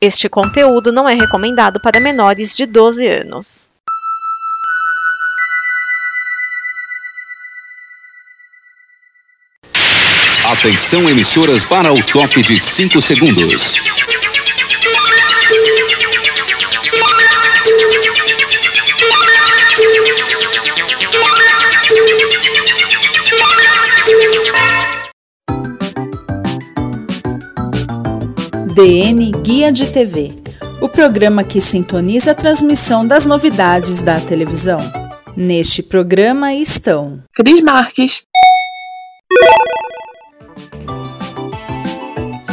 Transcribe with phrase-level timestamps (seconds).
[0.00, 3.68] Este conteúdo não é recomendado para menores de 12 anos.
[10.46, 13.74] Atenção, emissoras, para o top de 5 segundos.
[28.82, 30.32] DN Guia de TV,
[30.80, 34.78] o programa que sintoniza a transmissão das novidades da televisão.
[35.36, 38.22] Neste programa estão Cris Marques.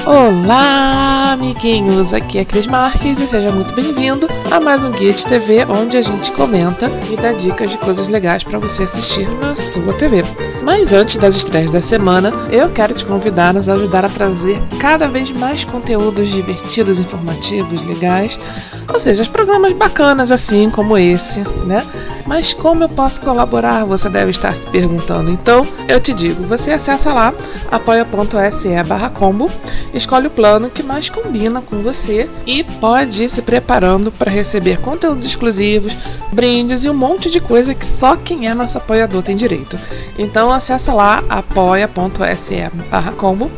[0.08, 2.14] Olá, amiguinhos!
[2.14, 5.98] Aqui é Cris Marques e seja muito bem-vindo a mais um Guia de TV onde
[5.98, 10.24] a gente comenta e dá dicas de coisas legais para você assistir na sua TV.
[10.64, 14.58] Mas antes das estreias da semana, eu quero te convidar a nos ajudar a trazer
[14.80, 18.40] cada vez mais conteúdos divertidos, informativos, legais,
[18.88, 21.86] ou seja, programas bacanas assim como esse, né?
[22.28, 23.86] Mas como eu posso colaborar?
[23.86, 25.32] Você deve estar se perguntando.
[25.32, 27.34] Então, eu te digo, você acessa lá
[27.72, 29.50] apoia.se barra combo,
[29.94, 34.80] escolhe o plano que mais combina com você e pode ir se preparando para receber
[34.80, 35.96] conteúdos exclusivos,
[36.34, 39.80] brindes e um monte de coisa que só quem é nosso apoiador tem direito.
[40.18, 43.50] Então acessa lá apoia.se barra combo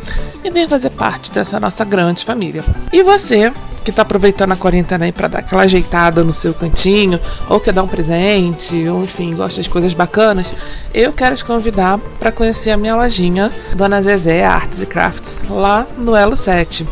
[0.44, 2.64] e venha fazer parte dessa nossa grande família.
[2.92, 3.52] E você
[3.84, 7.72] que está aproveitando a quarentena aí para dar aquela ajeitada no seu cantinho, ou quer
[7.72, 10.52] dar um presente, ou enfim, gosta de coisas bacanas,
[10.92, 15.86] eu quero te convidar para conhecer a minha lojinha Dona Zezé Arts e Crafts lá
[15.96, 16.86] no Elo 7.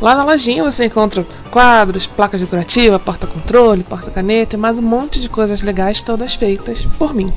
[0.00, 5.28] Lá na lojinha você encontra quadros, placas decorativas, porta-controle, porta-caneta e mais um monte de
[5.28, 7.30] coisas legais, todas feitas por mim.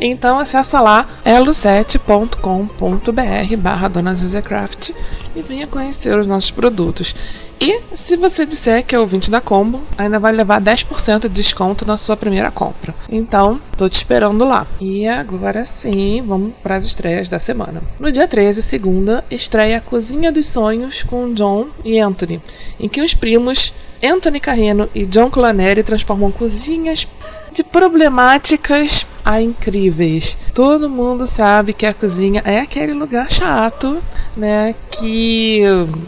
[0.00, 4.90] Então acessa lá elo7.com.br barra Dona Craft
[5.36, 7.14] e venha conhecer os nossos produtos.
[7.60, 11.86] E se você disser que é ouvinte da Combo, ainda vai levar 10% de desconto
[11.86, 12.94] na sua primeira compra.
[13.06, 14.66] Então, tô te esperando lá.
[14.80, 17.82] E agora sim, vamos para as estreias da semana.
[17.98, 22.40] No dia 13, segunda, estreia a Cozinha dos Sonhos com John e Anthony,
[22.78, 27.06] em que os primos Anthony Carreno e John Colaneri transformam cozinhas
[27.52, 30.36] de problemáticas a incríveis.
[30.54, 34.02] Todo mundo sabe que a cozinha é aquele lugar chato,
[34.36, 34.74] né?
[34.90, 35.62] Que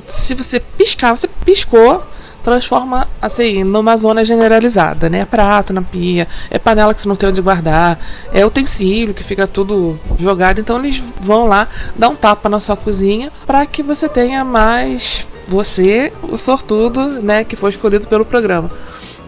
[0.06, 2.02] se você piscar, você piscou,
[2.42, 5.20] transforma assim numa zona generalizada, né?
[5.20, 7.98] É prato na pia, é panela que você não tem onde guardar,
[8.32, 10.60] é utensílio que fica tudo jogado.
[10.60, 15.28] Então eles vão lá dar um tapa na sua cozinha para que você tenha mais
[15.48, 18.70] você, o sortudo, né, que foi escolhido pelo programa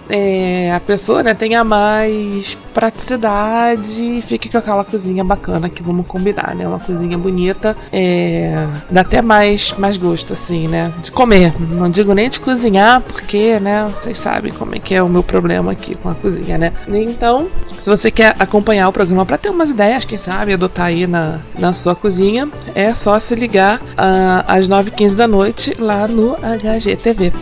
[0.08, 6.06] é, a pessoa né, tenha mais praticidade e fique com aquela cozinha bacana que vamos
[6.06, 6.66] combinar, né?
[6.66, 10.92] Uma cozinha bonita, é, dá até mais, mais gosto, assim, né?
[11.00, 11.54] De comer.
[11.60, 13.90] Não digo nem de cozinhar, porque, né?
[13.94, 16.72] Vocês sabem como é que é o meu problema aqui com a cozinha, né?
[16.88, 17.48] Então,
[17.78, 21.40] se você quer acompanhar o programa para ter umas ideias, quem sabe, adotar aí na,
[21.58, 27.32] na sua cozinha, é só se ligar uh, às 9h15 da noite lá no HGTV.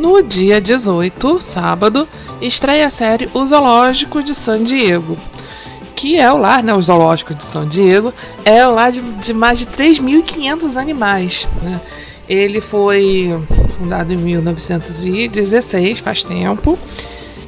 [0.00, 2.08] No dia 18, sábado,
[2.40, 5.14] estreia a série O Zoológico de San Diego,
[5.94, 8.10] que é o lar, né, o Zoológico de San Diego,
[8.42, 11.46] é o lar de, de mais de 3.500 animais.
[11.60, 11.78] Né?
[12.26, 13.28] Ele foi
[13.76, 16.78] fundado em 1916, faz tempo.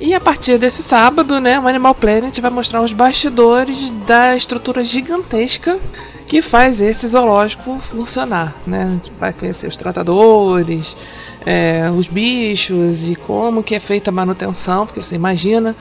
[0.04, 4.82] E a partir desse sábado, né, o Animal Planet vai mostrar os bastidores da estrutura
[4.82, 5.78] gigantesca
[6.26, 9.00] que faz esse zoológico funcionar, né?
[9.16, 10.96] Vai conhecer os tratadores,
[11.46, 15.76] é, os bichos e como que é feita a manutenção, porque você imagina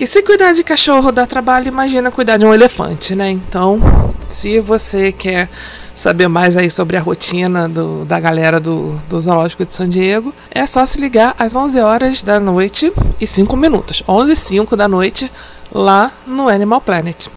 [0.00, 3.28] que se cuidar de cachorro dá trabalho, imagina cuidar de um elefante, né?
[3.28, 3.78] Então,
[4.26, 5.46] se você quer
[5.94, 10.32] saber mais aí sobre a rotina do, da galera do, do Zoológico de San Diego,
[10.50, 12.90] é só se ligar às 11 horas da noite
[13.20, 14.02] e 5 minutos.
[14.08, 15.30] 11 e 5 da noite
[15.70, 17.28] lá no Animal Planet.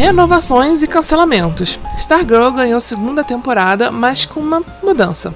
[0.00, 1.78] Renovações e cancelamentos.
[1.98, 5.34] Stargirl ganhou segunda temporada, mas com uma mudança.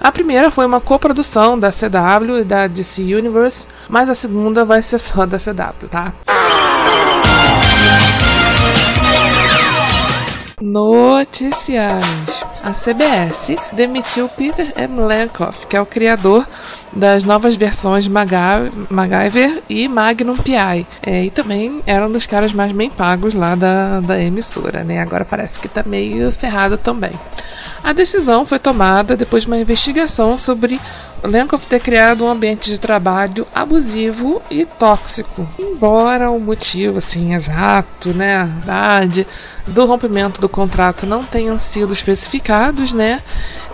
[0.00, 4.80] A primeira foi uma coprodução da CW e da DC Universe, mas a segunda vai
[4.80, 6.14] ser só da CW, tá?
[11.16, 12.44] Noticiários.
[12.62, 15.00] A CBS demitiu Peter M.
[15.00, 16.46] Lankoff, que é o criador
[16.92, 20.86] das novas versões MacGyver e Magnum PI.
[21.02, 25.00] É, e também era um dos caras mais bem pagos lá da, da emissora, né?
[25.00, 27.12] Agora parece que tá meio ferrado também.
[27.82, 30.78] A decisão foi tomada depois de uma investigação sobre
[31.26, 35.46] Lenkoff ter criado um ambiente de trabalho abusivo e tóxico.
[35.58, 39.26] Embora o motivo, assim, exato, né, verdade
[39.66, 43.20] do rompimento do contrato não tenham sido especificados, né,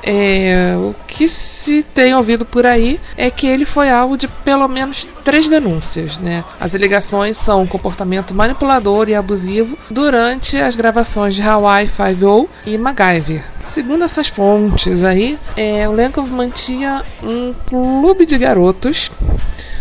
[0.02, 4.66] é, o que se tem ouvido por aí é que ele foi alvo de pelo
[4.68, 6.44] menos três denúncias, né.
[6.60, 13.44] As alegações são comportamento manipulador e abusivo durante as gravações de Hawaii Five-O e MacGyver.
[13.64, 19.10] Segundo essas fontes aí, é, o Lenkov mantinha um clube de garotos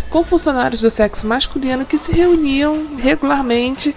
[0.10, 3.96] com funcionários do sexo masculino que se reuniam regularmente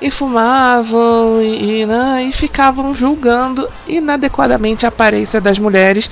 [0.00, 6.10] e fumavam e, e, né, e ficavam julgando inadequadamente a aparência das mulheres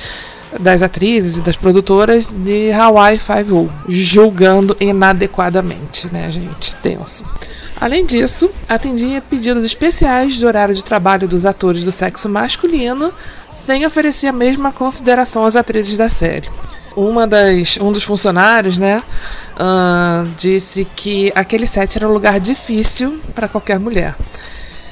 [0.61, 6.77] das atrizes e das produtoras de Hawaii Five-O, julgando inadequadamente, né, gente?
[6.77, 7.25] Tenso.
[7.81, 13.13] Além disso, atendia pedidos especiais de horário de trabalho dos atores do sexo masculino,
[13.55, 16.49] sem oferecer a mesma consideração às atrizes da série.
[16.97, 19.01] Uma das, um dos funcionários, né,
[19.55, 24.17] uh, disse que aquele set era um lugar difícil para qualquer mulher.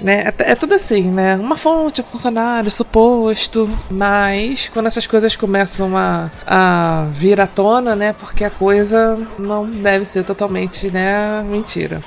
[0.01, 0.25] Né?
[0.39, 1.37] É, é, tudo assim, né?
[1.37, 7.97] Uma fonte, um funcionário, suposto, mas quando essas coisas começam a, a vir à tona,
[7.97, 8.13] né?
[8.13, 12.03] Porque a coisa não deve ser totalmente, né, mentira.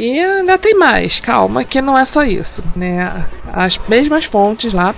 [0.00, 2.64] E ainda tem mais, calma, que não é só isso.
[2.74, 3.26] Né?
[3.52, 4.94] As mesmas fontes lá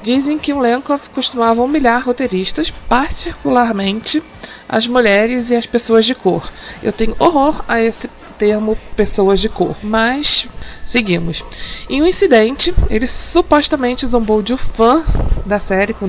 [0.00, 4.22] dizem que o Lenkov costumava humilhar roteiristas, particularmente
[4.68, 6.48] as mulheres e as pessoas de cor.
[6.80, 8.08] Eu tenho horror a esse
[8.38, 10.46] termo pessoas de cor, mas
[10.84, 11.42] seguimos.
[11.90, 15.04] Em um incidente, ele supostamente zombou de um fã
[15.44, 16.06] da série com,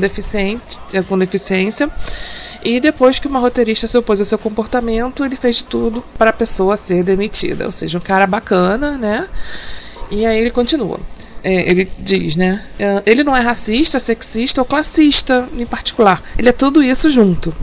[1.07, 1.89] com deficiência
[2.63, 6.33] e depois que uma roteirista se opôs ao seu comportamento, ele fez tudo para a
[6.33, 7.65] pessoa ser demitida.
[7.65, 9.27] Ou seja, um cara bacana, né?
[10.09, 10.99] E aí ele continua.
[11.43, 12.63] É, ele diz, né?
[12.79, 16.21] É, ele não é racista, sexista ou classista em particular.
[16.37, 17.53] Ele é tudo isso junto.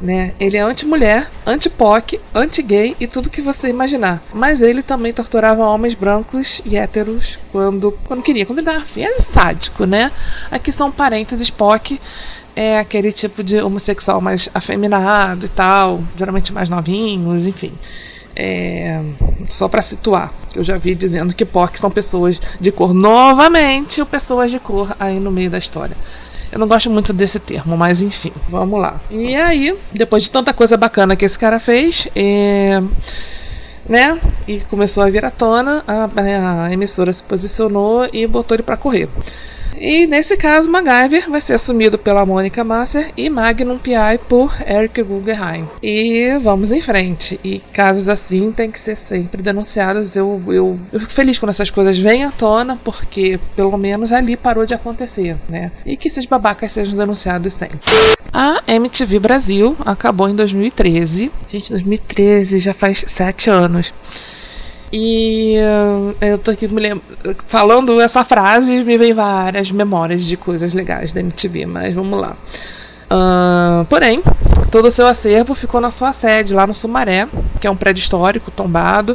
[0.00, 0.34] Né?
[0.38, 4.22] Ele é anti-mulher, anti-POC, anti-gay e tudo que você imaginar.
[4.32, 9.02] Mas ele também torturava homens brancos e héteros quando, quando queria, quando ele estava afim.
[9.02, 10.12] É sádico, né?
[10.50, 11.98] Aqui são parênteses POC,
[12.54, 17.72] é aquele tipo de homossexual mais afeminado e tal, geralmente mais novinhos, enfim.
[18.38, 19.02] É,
[19.48, 22.92] só para situar, eu já vi dizendo que POC são pessoas de cor.
[22.92, 25.96] Novamente, pessoas de cor aí no meio da história.
[26.50, 29.00] Eu não gosto muito desse termo, mas enfim, vamos lá.
[29.10, 32.80] E aí, depois de tanta coisa bacana que esse cara fez, é,
[33.88, 34.18] né?
[34.46, 38.76] E começou a vir à tona, a, a emissora se posicionou e botou ele para
[38.76, 39.08] correr.
[39.78, 44.18] E nesse caso, MacGyver vai ser assumido pela Mônica Masser e Magnum P.I.
[44.28, 45.68] por Eric Guggenheim.
[45.82, 47.38] E vamos em frente.
[47.44, 50.16] E casos assim têm que ser sempre denunciados.
[50.16, 54.36] Eu, eu, eu fico feliz quando essas coisas vêm à tona, porque pelo menos ali
[54.36, 55.70] parou de acontecer, né?
[55.84, 57.78] E que esses babacas sejam denunciados sempre.
[58.32, 61.30] A MTV Brasil acabou em 2013.
[61.48, 63.92] Gente, 2013 já faz sete anos.
[64.98, 67.02] E uh, eu tô aqui me
[67.46, 72.34] falando essa frase, me vem várias memórias de coisas legais da MTV, mas vamos lá.
[73.10, 74.22] Uh, porém,
[74.70, 77.28] todo o seu acervo ficou na sua sede, lá no Sumaré,
[77.60, 79.14] que é um prédio histórico tombado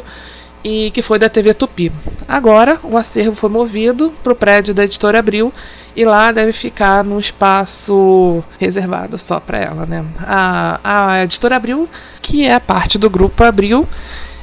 [0.62, 1.90] e que foi da TV Tupi.
[2.28, 5.52] Agora, o acervo foi movido para o prédio da Editora Abril
[5.96, 9.84] e lá deve ficar num espaço reservado só para ela.
[9.84, 10.04] Né?
[10.20, 11.88] A, a Editora Abril,
[12.22, 13.84] que é parte do Grupo Abril,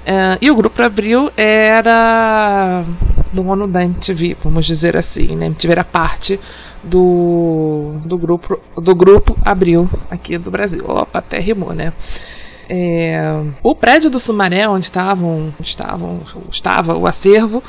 [0.10, 2.84] Uh, e o Grupo Abril era
[3.32, 5.36] dono da MTV, vamos dizer assim.
[5.36, 5.46] Né?
[5.46, 6.40] MTV era parte
[6.84, 10.84] do, do, grupo, do grupo Abril aqui do Brasil.
[10.88, 11.94] Opa, até rimou, né?
[12.68, 13.20] É,
[13.62, 16.20] o prédio do Sumaré, onde estavam, estavam,
[16.52, 17.64] estava o acervo,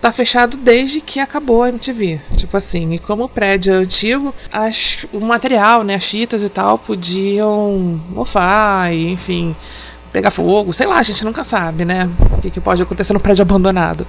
[0.00, 2.20] tá fechado desde que acabou a MTV.
[2.36, 6.48] Tipo assim, e como o prédio é antigo, as, o material, né, as fitas e
[6.48, 9.54] tal, podiam mofar, e, enfim,
[10.16, 12.08] pegar fogo, sei lá, a gente nunca sabe, né?
[12.32, 14.06] O que, que pode acontecer no prédio abandonado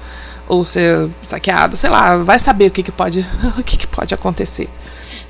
[0.47, 3.27] ou ser saqueado, sei lá, vai saber o que, que pode,
[3.59, 4.69] o que, que pode acontecer.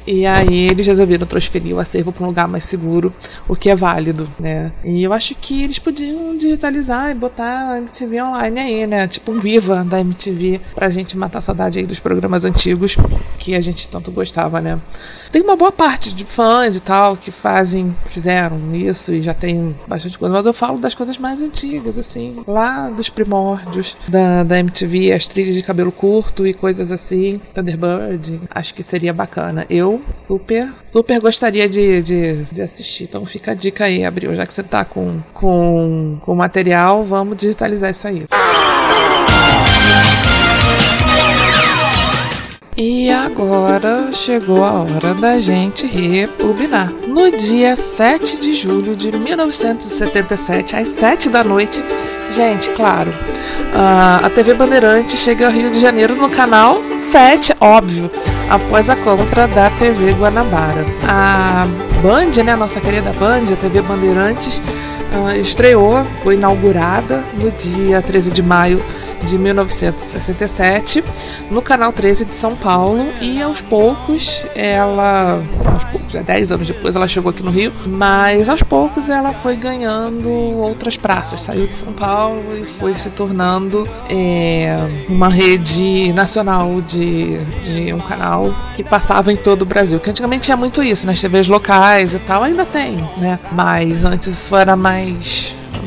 [0.05, 3.13] E aí eles resolveram transferir o acervo para um lugar mais seguro,
[3.47, 4.71] o que é válido, né?
[4.83, 9.07] E eu acho que eles podiam digitalizar e botar a MTV online aí, né?
[9.07, 12.95] Tipo um viva da MTV pra gente matar a saudade aí dos programas antigos
[13.37, 14.79] que a gente tanto gostava, né?
[15.31, 19.75] Tem uma boa parte de fãs e tal que fazem, fizeram isso e já tem
[19.87, 24.59] bastante coisa, mas eu falo das coisas mais antigas, assim, lá dos primórdios da, da
[24.59, 30.01] MTV, as trilhas de cabelo curto e coisas assim, Thunderbird, acho que seria bacana eu
[30.13, 33.05] super, super gostaria de, de, de, assistir.
[33.05, 34.35] Então fica a dica aí, Abril.
[34.35, 38.25] Já que você tá com, com, com material, vamos digitalizar isso aí.
[42.79, 46.93] E agora chegou a hora da gente rebobinar.
[47.07, 51.83] No dia 7 de julho de 1977, às 7 da noite,
[52.29, 53.11] gente, claro,
[53.73, 58.11] a TV Bandeirantes chega ao Rio de Janeiro no canal 7, óbvio,
[58.47, 60.85] após a compra da TV Guanabara.
[61.07, 61.65] A
[62.03, 64.61] Band, né, a nossa querida Band, a TV Bandeirantes,
[65.13, 68.83] uh, estreou, foi inaugurada no dia 13 de maio
[69.23, 71.03] de 1967
[71.49, 76.67] no canal 13 de São Paulo e aos poucos ela, aos poucos, já 10 anos
[76.67, 81.67] depois ela chegou aqui no Rio, mas aos poucos ela foi ganhando outras praças, saiu
[81.67, 84.77] de São Paulo e foi se tornando é,
[85.09, 90.45] uma rede nacional de, de um canal que passava em todo o Brasil, que antigamente
[90.45, 93.39] tinha muito isso, nas TVs locais e tal, ainda tem, né?
[93.51, 94.96] Mas antes isso era mais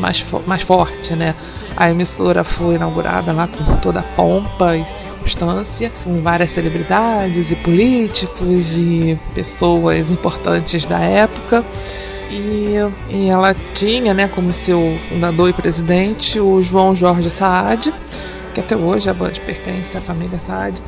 [0.01, 1.35] mais, mais forte, né?
[1.77, 7.57] A emissora foi inaugurada lá com toda a pompa e circunstância, com várias celebridades e
[7.57, 11.65] políticos e pessoas importantes da época.
[12.31, 12.75] E,
[13.09, 17.93] e, ela tinha né, como seu fundador e presidente o João Jorge Saad,
[18.55, 20.81] que até hoje a Band pertence à família Saad.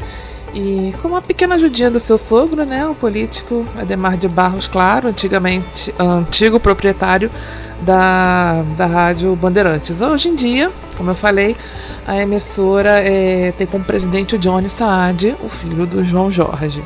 [0.55, 5.09] E com uma pequena ajudinha do seu sogro, né, o político Ademar de Barros Claro,
[5.09, 7.31] antigamente antigo proprietário
[7.81, 10.03] da, da Rádio Bandeirantes.
[10.03, 11.57] Hoje em dia, como eu falei,
[12.07, 16.83] a emissora é, tem como presidente o Johnny Saad, o filho do João Jorge.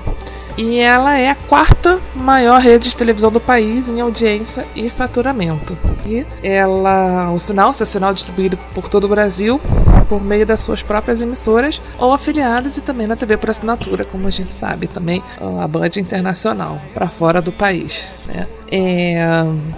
[0.56, 5.76] E ela é a quarta maior rede de televisão do país em audiência e faturamento.
[6.06, 9.60] E ela, o sinal, seu sinal distribuído por todo o Brasil,
[10.08, 14.26] por meio das suas próprias emissoras ou afiliadas e também na TV por assinatura, como
[14.26, 15.22] a gente sabe também,
[15.60, 18.06] a Band Internacional, para fora do país.
[18.26, 18.46] Né?
[18.70, 19.16] É,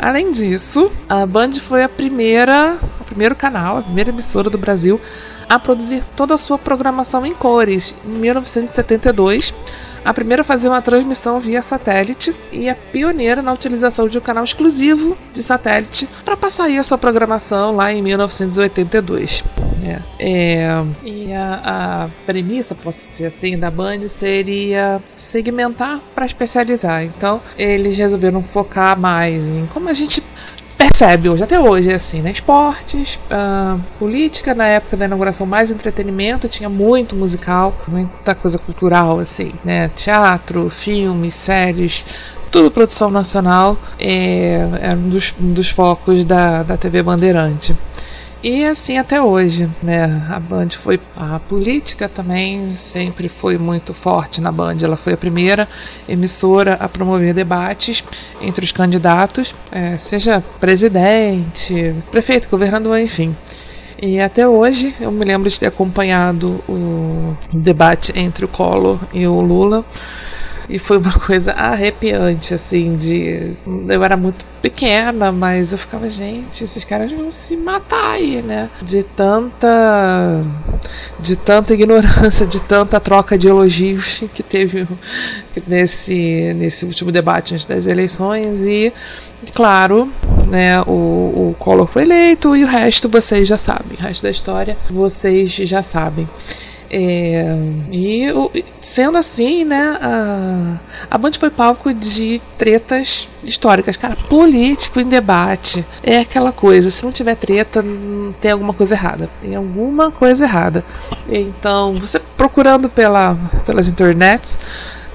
[0.00, 5.00] além disso, a Band foi a primeira, o primeiro canal, a primeira emissora do Brasil
[5.48, 7.94] a produzir toda a sua programação em cores.
[8.04, 9.54] Em 1972,
[10.04, 14.20] a primeira a fazer uma transmissão via satélite e a pioneira na utilização de um
[14.20, 19.44] canal exclusivo de satélite para passar aí a sua programação lá em 1982.
[19.84, 20.02] É.
[20.18, 27.04] É, e a, a, premissa, posso dizer assim, da Band seria segmentar para especializar.
[27.04, 30.22] Então, eles resolveram focar mais em como a gente
[30.78, 32.30] percebe hoje, até hoje, é assim, né?
[32.30, 39.18] Esportes, uh, política, na época da inauguração, mais entretenimento, tinha muito musical, muita coisa cultural,
[39.18, 39.88] assim, né?
[39.88, 42.06] Teatro, filmes, séries,
[42.50, 47.76] tudo produção nacional, é, era um dos, um dos focos da, da TV Bandeirante.
[48.40, 50.04] E assim até hoje, né?
[50.30, 54.76] A Band foi a política também sempre foi muito forte na Band.
[54.80, 55.68] Ela foi a primeira
[56.08, 58.04] emissora a promover debates
[58.40, 63.36] entre os candidatos, é, seja presidente, prefeito, governador, enfim.
[64.00, 69.26] E até hoje eu me lembro de ter acompanhado o debate entre o Collor e
[69.26, 69.84] o Lula.
[70.68, 73.52] E foi uma coisa arrepiante, assim, de.
[73.88, 78.68] Eu era muito pequena, mas eu ficava, gente, esses caras vão se matar aí, né?
[78.82, 80.42] De tanta.
[81.18, 84.86] De tanta ignorância, de tanta troca de elogios que teve
[85.66, 88.60] nesse, nesse último debate antes das eleições.
[88.66, 88.92] E,
[89.54, 90.12] claro,
[90.48, 93.96] né, o, o Collor foi eleito e o resto vocês já sabem.
[93.98, 96.28] O resto da história vocês já sabem.
[96.90, 97.44] É,
[97.92, 98.32] e
[98.78, 100.76] sendo assim, né, a,
[101.10, 103.96] a Band foi palco de tretas históricas.
[103.96, 106.90] Cara, político em debate é aquela coisa.
[106.90, 107.84] Se não tiver treta,
[108.40, 109.28] tem alguma coisa errada.
[109.42, 110.84] Tem alguma coisa errada.
[111.28, 114.58] Então, você procurando pela, pelas internets,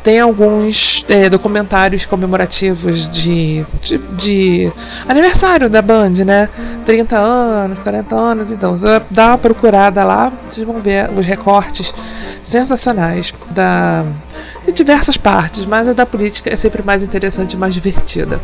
[0.03, 4.71] tem alguns é, documentários comemorativos de, de, de,
[5.07, 6.49] aniversário da Band, né?
[6.85, 8.51] 30 anos, 40 anos.
[8.51, 8.75] Então,
[9.09, 11.93] dá uma procurada lá, vocês vão ver os recortes
[12.43, 14.03] sensacionais da,
[14.65, 18.41] de diversas partes, mas a da política é sempre mais interessante e mais divertida.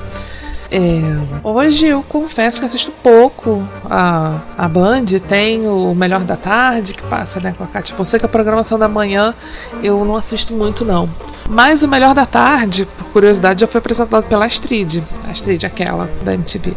[0.71, 1.01] É,
[1.43, 7.01] hoje eu confesso que assisto pouco a, a Band, tem o Melhor da Tarde, que
[7.03, 9.33] passa né, com a Cátia Fonseca, a programação da manhã
[9.81, 11.09] eu não assisto muito não.
[11.49, 16.35] Mas o Melhor da Tarde, por curiosidade, já foi apresentado pela Astrid, Astrid aquela, da
[16.35, 16.75] MTV.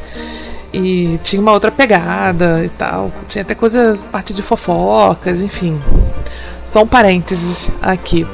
[0.72, 5.78] E tinha uma outra pegada e tal, tinha até coisa, parte de fofocas, enfim.
[6.64, 8.26] Só um parênteses aqui.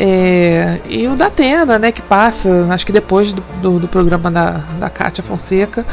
[0.00, 4.30] É, e o da Atena, né, que passa, acho que depois do, do, do, programa
[4.30, 5.84] da, da Kátia Fonseca,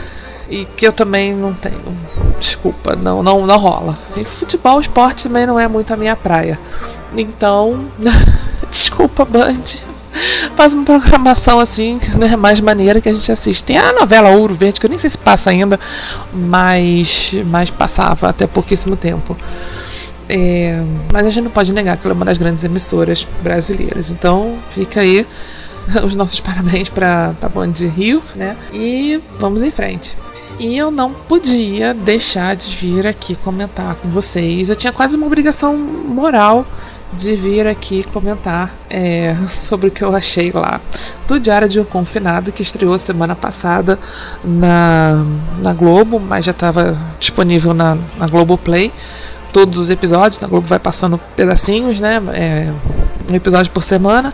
[0.48, 1.76] e que eu também não tenho.
[2.40, 3.98] Desculpa, não, não, não rola.
[4.16, 6.60] E futebol, esporte também não é muito a minha praia.
[7.18, 7.88] Então,
[8.70, 9.64] desculpa, Band.
[10.56, 13.64] Faz uma programação assim, né, mais maneira que a gente assiste.
[13.64, 15.80] Tem a novela Ouro Verde, que eu nem sei se passa ainda,
[16.32, 19.36] mas, mas passava até pouquíssimo tempo.
[20.28, 24.12] É, mas a gente não pode negar que ela é uma das grandes emissoras brasileiras.
[24.12, 25.26] Então fica aí
[26.04, 28.58] os nossos parabéns para a Band Rio, né?
[28.74, 30.18] E vamos em frente.
[30.58, 34.70] E eu não podia deixar de vir aqui comentar com vocês.
[34.70, 36.66] Eu tinha quase uma obrigação moral
[37.16, 40.80] de vir aqui comentar é, sobre o que eu achei lá
[41.28, 43.98] do Diário de um Confinado, que estreou semana passada
[44.44, 45.26] na,
[45.64, 48.92] na Globo, mas já estava disponível na, na Globoplay.
[49.54, 52.22] Todos os episódios, na Globo vai passando pedacinhos, né?
[52.34, 52.72] É,
[53.32, 54.34] um episódio por semana.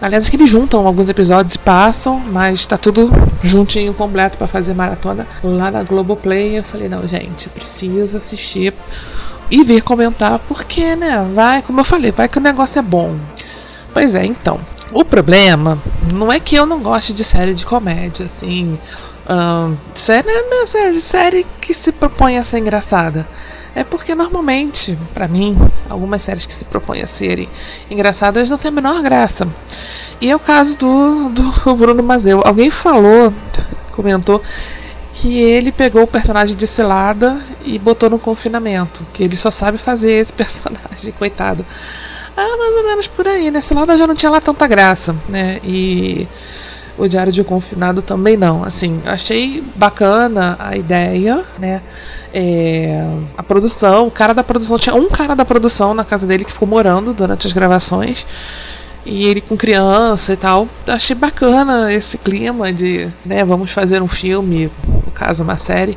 [0.00, 3.10] Aliás, que eles juntam alguns episódios e passam, mas tá tudo
[3.42, 6.58] juntinho, completo para fazer maratona lá na Globoplay.
[6.58, 8.72] Eu falei, não, gente, preciso assistir
[9.50, 13.16] e vir comentar, porque, né, vai, como eu falei, vai que o negócio é bom.
[13.92, 14.60] Pois é, então.
[14.92, 15.78] O problema
[16.14, 18.78] não é que eu não goste de série de comédia, assim.
[19.28, 23.26] Uh, série, é série, série que se propõe a ser engraçada.
[23.74, 25.56] É porque normalmente, para mim,
[25.88, 27.48] algumas séries que se propõem a serem
[27.90, 29.46] engraçadas não têm a menor graça.
[30.20, 32.40] E é o caso do, do Bruno Mazeu.
[32.44, 33.32] Alguém falou,
[33.92, 34.42] comentou,
[35.20, 39.04] que ele pegou o personagem de Cilada e botou no confinamento.
[39.12, 41.66] Que ele só sabe fazer esse personagem, coitado.
[42.36, 43.60] Ah, mais ou menos por aí, né?
[43.60, 45.58] Cilada já não tinha lá tanta graça, né?
[45.64, 46.28] E
[46.96, 48.62] o Diário de um Confinado também não.
[48.62, 51.82] Assim, achei bacana a ideia, né?
[52.32, 53.04] É,
[53.36, 56.52] a produção, o cara da produção, tinha um cara da produção na casa dele que
[56.52, 58.24] ficou morando durante as gravações.
[59.08, 60.68] E ele com criança e tal.
[60.86, 65.96] Achei bacana esse clima de, né, vamos fazer um filme, no caso uma série,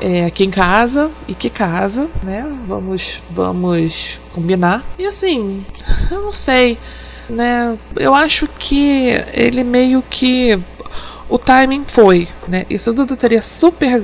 [0.00, 2.46] é, aqui em casa e que casa, né?
[2.66, 4.84] Vamos, vamos combinar.
[4.98, 5.64] E assim,
[6.10, 6.78] eu não sei
[7.28, 7.76] né?
[7.96, 10.58] Eu acho que ele meio que
[11.28, 12.64] o timing foi, né?
[12.68, 14.02] Isso tudo teria super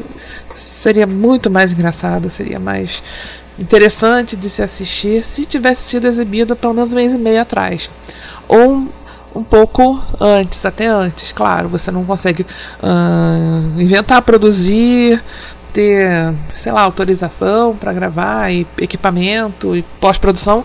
[0.55, 3.03] seria muito mais engraçado, seria mais
[3.59, 7.91] interessante de se assistir se tivesse sido exibido pelo menos um mês e meio atrás.
[8.49, 8.89] Ou
[9.35, 15.23] um pouco antes, até antes, claro, você não consegue uh, inventar, produzir,
[15.73, 20.65] ter, sei lá, autorização para gravar e equipamento e pós-produção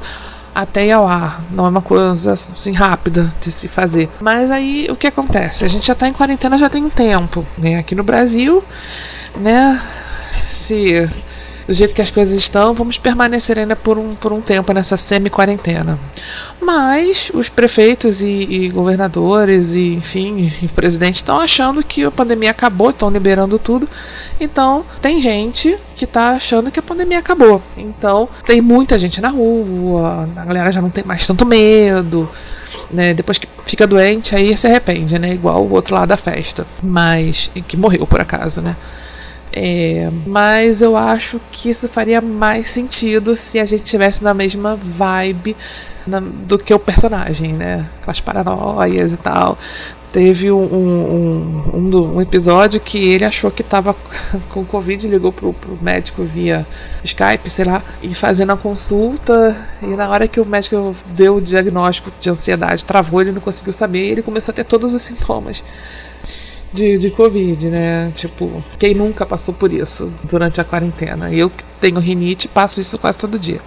[0.55, 1.43] até ir ao ar.
[1.51, 4.09] Não é uma coisa assim rápida de se fazer.
[4.21, 5.65] Mas aí o que acontece?
[5.65, 7.77] A gente já está em quarentena já tem um tempo, né?
[7.77, 8.63] Aqui no Brasil,
[9.37, 9.81] né?
[10.47, 11.09] Se
[11.67, 14.95] do jeito que as coisas estão, vamos permanecer ainda por um, por um tempo nessa
[14.97, 15.97] semi-quarentena.
[16.61, 22.51] Mas os prefeitos e, e, governadores e, enfim, e presidentes estão achando que a pandemia
[22.51, 23.89] acabou, estão liberando tudo.
[24.39, 27.61] Então, tem gente que está achando que a pandemia acabou.
[27.75, 32.29] Então, tem muita gente na rua, a galera já não tem mais tanto medo.
[32.91, 35.33] Né, depois que fica doente, aí se arrepende, né?
[35.33, 36.67] Igual o outro lado da festa.
[36.83, 37.49] Mas.
[37.67, 38.75] que morreu por acaso, né?
[39.57, 44.75] É, mas eu acho que isso faria mais sentido se a gente tivesse na mesma
[44.75, 45.55] vibe
[46.05, 47.85] na, do que o personagem, né?
[48.01, 49.57] Aquelas paranoias e tal.
[50.11, 53.95] Teve um, um, um, um episódio que ele achou que estava
[54.51, 56.67] com Covid, ligou pro, pro médico via
[57.01, 59.55] Skype, sei lá, e fazendo a consulta.
[59.81, 63.71] E na hora que o médico deu o diagnóstico de ansiedade, travou, ele não conseguiu
[63.71, 65.63] saber, e ele começou a ter todos os sintomas
[66.75, 68.11] de, de Covid, né?
[68.13, 71.33] Tipo, quem nunca passou por isso durante a quarentena?
[71.33, 73.61] Eu que tenho rinite passo isso quase todo dia.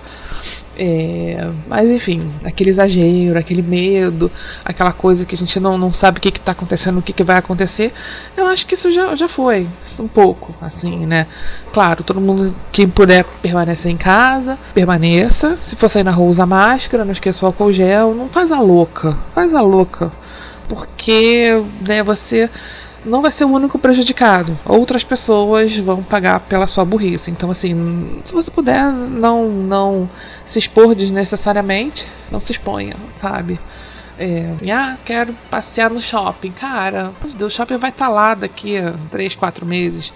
[0.77, 4.31] É, mas enfim, aquele exagero, aquele medo,
[4.65, 7.25] aquela coisa que a gente não, não sabe o que está acontecendo, o que, que
[7.25, 7.93] vai acontecer,
[8.37, 9.67] eu acho que isso já, já foi,
[9.99, 11.27] um pouco, assim, né?
[11.73, 15.57] Claro, todo mundo, quem puder permanecer em casa, permaneça.
[15.61, 18.61] Se for sair na rua, usa máscara, não esqueça o álcool gel, não faz a
[18.61, 20.13] louca, faz a louca.
[20.69, 22.49] Porque né, você
[23.05, 24.59] não vai ser o único prejudicado.
[24.65, 27.31] Outras pessoas vão pagar pela sua burrice.
[27.31, 30.11] Então, assim, se você puder não, não
[30.45, 33.59] se expor desnecessariamente, não se exponha, sabe?
[34.19, 36.51] É, ah, quero passear no shopping.
[36.51, 40.13] Cara, meu Deus, o shopping vai estar tá lá daqui a 3, 4 meses.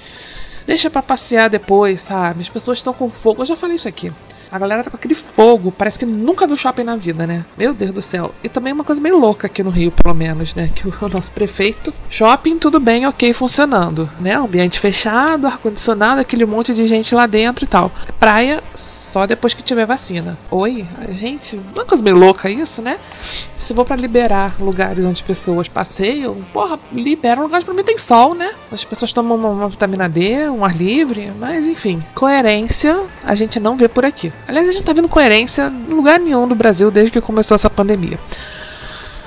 [0.67, 2.43] Deixa para passear depois, sabe?
[2.43, 3.43] As pessoas estão com fogo.
[3.43, 4.13] Eu já falei isso aqui.
[4.53, 7.43] A galera tá com aquele fogo, parece que nunca viu shopping na vida, né?
[7.57, 8.35] Meu Deus do céu.
[8.45, 10.71] E também uma coisa meio louca aqui no Rio, pelo menos, né?
[10.75, 14.35] Que o nosso prefeito, shopping, tudo bem, ok, funcionando, né?
[14.37, 17.91] Ambiente fechado, ar-condicionado, aquele monte de gente lá dentro e tal.
[18.21, 20.37] Praia só depois que tiver vacina.
[20.51, 20.87] Oi?
[21.09, 22.99] Gente, uma coisa meio louca isso, né?
[23.57, 28.35] Se vou para liberar lugares onde pessoas passeiam, porra, libera lugares pra mim tem sol,
[28.35, 28.51] né?
[28.71, 32.03] As pessoas tomam uma, uma vitamina D, um ar livre, mas enfim.
[32.15, 34.31] Coerência a gente não vê por aqui.
[34.47, 37.71] Aliás, a gente tá vendo coerência em lugar nenhum do Brasil desde que começou essa
[37.71, 38.19] pandemia.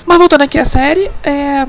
[0.05, 1.65] Mas voltando aqui à série, é...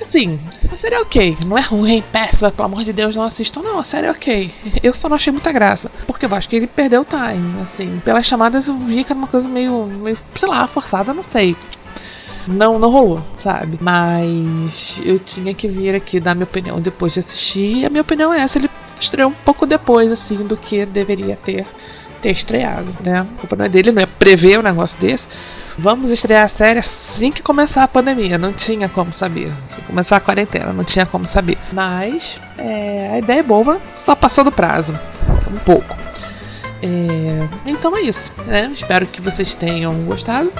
[0.00, 0.38] Assim,
[0.70, 1.36] a série é ok.
[1.46, 3.62] Não é ruim, péssima, pelo amor de Deus, não assistam.
[3.62, 4.50] Não, a série é ok.
[4.82, 5.90] Eu só não achei muita graça.
[6.06, 7.62] Porque eu acho que ele perdeu o time.
[7.62, 11.22] Assim, pelas chamadas eu vi que era uma coisa meio, meio sei lá, forçada, não
[11.22, 11.56] sei.
[12.46, 13.78] Não, não rolou, sabe?
[13.80, 17.78] Mas eu tinha que vir aqui dar minha opinião depois de assistir.
[17.78, 18.58] E a minha opinião é essa.
[18.58, 18.70] Ele
[19.00, 21.66] estreou um pouco depois, assim, do que deveria ter
[22.20, 23.20] ter estreado, né?
[23.20, 25.28] A culpa não é dele, não é prever um negócio desse.
[25.78, 28.38] Vamos estrear a série assim que começar a pandemia.
[28.38, 29.52] Não tinha como saber.
[29.68, 31.58] Se começar a quarentena, não tinha como saber.
[31.72, 34.98] Mas é, a ideia é boa, só passou do prazo.
[35.50, 35.96] Um pouco.
[36.82, 38.32] É, então é isso.
[38.46, 38.70] Né?
[38.72, 40.52] Espero que vocês tenham gostado.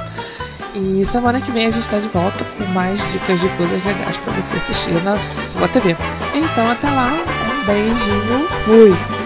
[0.75, 4.19] E semana que vem a gente está de volta com mais dicas de coisas legais
[4.19, 5.97] para você assistir na sua TV.
[6.35, 9.26] Então até lá, um beijinho, fui!